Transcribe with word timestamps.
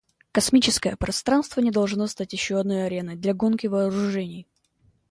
Космическое 0.31 0.95
пространство 0.95 1.61
не 1.61 1.69
должно 1.69 2.07
стать 2.07 2.33
еще 2.33 2.59
одной 2.59 2.87
ареной 2.87 3.17
для 3.17 3.35
гонки 3.35 3.67
вооружений. 3.67 4.47